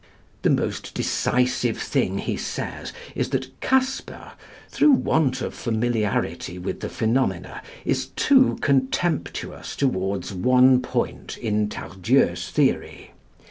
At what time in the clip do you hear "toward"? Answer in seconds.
9.75-10.25